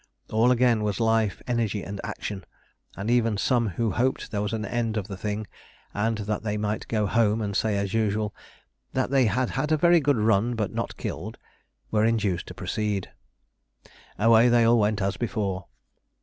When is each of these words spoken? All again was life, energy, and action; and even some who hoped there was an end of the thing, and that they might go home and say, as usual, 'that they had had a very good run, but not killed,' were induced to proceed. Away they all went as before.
All 0.31 0.49
again 0.49 0.81
was 0.83 0.99
life, 0.99 1.43
energy, 1.45 1.83
and 1.83 2.01
action; 2.03 2.43
and 2.97 3.07
even 3.11 3.37
some 3.37 3.67
who 3.67 3.91
hoped 3.91 4.31
there 4.31 4.41
was 4.41 4.51
an 4.51 4.65
end 4.65 4.97
of 4.97 5.07
the 5.07 5.15
thing, 5.15 5.45
and 5.93 6.17
that 6.17 6.41
they 6.41 6.57
might 6.57 6.87
go 6.87 7.05
home 7.05 7.39
and 7.39 7.55
say, 7.55 7.77
as 7.77 7.93
usual, 7.93 8.33
'that 8.93 9.11
they 9.11 9.25
had 9.27 9.51
had 9.51 9.71
a 9.71 9.77
very 9.77 9.99
good 9.99 10.17
run, 10.17 10.55
but 10.55 10.73
not 10.73 10.97
killed,' 10.97 11.37
were 11.91 12.03
induced 12.03 12.47
to 12.47 12.55
proceed. 12.55 13.11
Away 14.17 14.49
they 14.49 14.63
all 14.63 14.79
went 14.79 15.03
as 15.03 15.17
before. 15.17 15.67